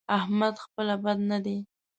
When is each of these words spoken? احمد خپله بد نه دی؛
احمد 0.17 0.55
خپله 0.63 0.95
بد 1.03 1.17
نه 1.31 1.37
دی؛ 1.45 1.57